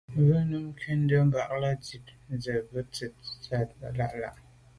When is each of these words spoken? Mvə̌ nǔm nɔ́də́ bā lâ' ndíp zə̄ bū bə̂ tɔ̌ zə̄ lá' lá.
Mvə̌ 0.19 0.39
nǔm 0.49 0.65
nɔ́də́ 0.97 1.21
bā 1.31 1.41
lâ' 1.61 1.77
ndíp 1.79 2.05
zə̄ 2.43 2.55
bū 2.69 2.69
bə̂ 2.71 2.81
tɔ̌ 2.93 3.07
zə̄ 3.45 3.61
lá' 3.97 4.15
lá. 4.21 4.29